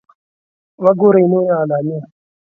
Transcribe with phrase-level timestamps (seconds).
[0.83, 1.97] .وګورئ نورې علامې